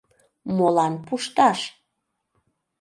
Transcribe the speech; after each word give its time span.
Молан 0.55 0.93
пушташ? 1.07 1.59